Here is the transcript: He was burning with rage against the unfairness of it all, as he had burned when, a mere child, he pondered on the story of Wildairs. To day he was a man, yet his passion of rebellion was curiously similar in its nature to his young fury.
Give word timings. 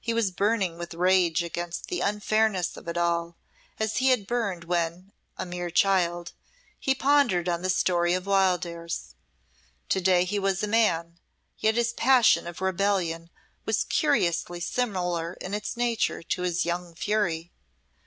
He 0.00 0.12
was 0.12 0.30
burning 0.30 0.76
with 0.76 0.92
rage 0.92 1.42
against 1.42 1.86
the 1.86 2.02
unfairness 2.02 2.76
of 2.76 2.86
it 2.88 2.98
all, 2.98 3.36
as 3.80 3.96
he 3.96 4.08
had 4.10 4.26
burned 4.26 4.64
when, 4.64 5.12
a 5.38 5.46
mere 5.46 5.70
child, 5.70 6.32
he 6.78 6.94
pondered 6.94 7.48
on 7.48 7.62
the 7.62 7.70
story 7.70 8.12
of 8.12 8.26
Wildairs. 8.26 9.14
To 9.88 9.98
day 10.02 10.26
he 10.26 10.38
was 10.38 10.62
a 10.62 10.66
man, 10.68 11.18
yet 11.56 11.76
his 11.76 11.94
passion 11.94 12.46
of 12.46 12.60
rebellion 12.60 13.30
was 13.64 13.84
curiously 13.84 14.60
similar 14.60 15.32
in 15.40 15.54
its 15.54 15.74
nature 15.74 16.22
to 16.22 16.42
his 16.42 16.66
young 16.66 16.94
fury. 16.94 17.50